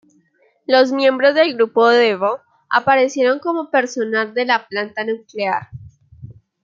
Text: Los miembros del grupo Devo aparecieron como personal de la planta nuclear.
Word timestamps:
Los 0.65 0.91
miembros 0.91 1.35
del 1.35 1.53
grupo 1.55 1.87
Devo 1.87 2.39
aparecieron 2.71 3.37
como 3.37 3.69
personal 3.69 4.33
de 4.33 4.45
la 4.45 4.67
planta 4.67 5.03
nuclear. 5.05 5.67